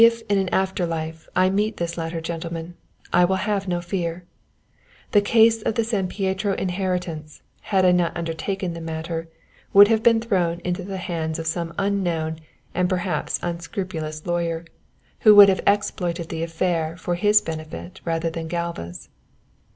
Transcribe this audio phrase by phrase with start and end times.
[0.03, 2.73] If, in an after life, I meet this latter gentleman,
[3.13, 4.25] I will have no fear.
[5.11, 9.29] The case of the San Pietro inheritance, had I not undertaken the matter,
[9.73, 12.39] would have been thrown into the hands of some unknown
[12.73, 14.65] and perhaps unscrupulous lawyer
[15.19, 19.07] who would have exploited the affair for his benefit rather than Galva's.